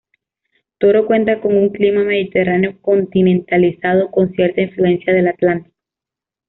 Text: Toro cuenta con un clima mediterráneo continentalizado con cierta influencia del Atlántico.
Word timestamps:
Toro 0.79 1.05
cuenta 1.05 1.39
con 1.41 1.55
un 1.55 1.69
clima 1.69 2.03
mediterráneo 2.03 2.81
continentalizado 2.81 4.09
con 4.09 4.31
cierta 4.33 4.59
influencia 4.61 5.13
del 5.13 5.27
Atlántico. 5.27 5.75